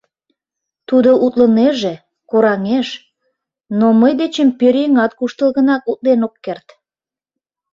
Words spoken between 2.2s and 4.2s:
кораҥеш, но мый